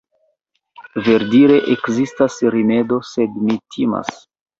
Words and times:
verdire 1.07 1.57
ekzistas 1.73 2.37
rimedo, 2.55 2.99
sed 3.11 3.37
mi 3.43 3.59
timas. 3.77 4.11